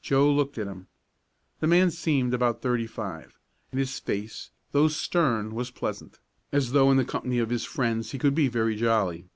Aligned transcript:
Joe 0.00 0.32
looked 0.32 0.56
at 0.56 0.66
him. 0.68 0.86
The 1.60 1.66
man 1.66 1.90
seemed 1.90 2.32
about 2.32 2.62
thirty 2.62 2.86
five, 2.86 3.38
and 3.70 3.78
his 3.78 3.98
face, 3.98 4.50
though 4.72 4.88
stern, 4.88 5.54
was 5.54 5.70
pleasant, 5.70 6.18
as 6.50 6.72
though 6.72 6.90
in 6.90 6.96
the 6.96 7.04
company 7.04 7.40
of 7.40 7.50
his 7.50 7.64
friends 7.66 8.12
he 8.12 8.18
could 8.18 8.34
be 8.34 8.48
very 8.48 8.74
jolly. 8.74 9.28